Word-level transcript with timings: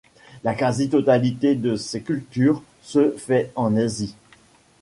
La 0.43 0.55
quasi-totalité 0.55 1.53
de 1.53 1.75
ces 1.75 2.01
cultures 2.01 2.63
se 2.81 3.11
fait 3.11 3.51
en 3.55 3.75
Asie. 3.77 4.15